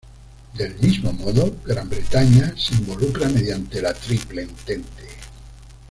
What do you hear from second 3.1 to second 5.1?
mediante la Triple Entente.